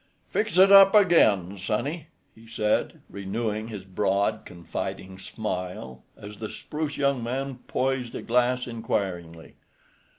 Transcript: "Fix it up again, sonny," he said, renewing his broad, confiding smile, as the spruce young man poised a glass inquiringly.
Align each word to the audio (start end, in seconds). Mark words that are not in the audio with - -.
"Fix 0.29 0.57
it 0.57 0.71
up 0.71 0.95
again, 0.95 1.59
sonny," 1.59 2.07
he 2.33 2.47
said, 2.47 3.01
renewing 3.07 3.67
his 3.67 3.83
broad, 3.83 4.45
confiding 4.45 5.19
smile, 5.19 6.01
as 6.17 6.37
the 6.39 6.49
spruce 6.49 6.97
young 6.97 7.21
man 7.21 7.59
poised 7.67 8.15
a 8.15 8.23
glass 8.23 8.65
inquiringly. 8.65 9.57